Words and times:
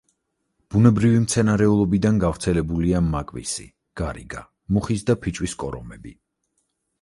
ბუნებრივი 0.75 1.19
მცენარეულობიდან 1.25 2.17
გავრცელებულია 2.23 3.01
მაკვისი, 3.09 3.67
გარიგა, 4.03 4.43
მუხის 4.79 5.05
და 5.11 5.17
ფიჭვის 5.27 5.57
კორომები. 5.67 6.17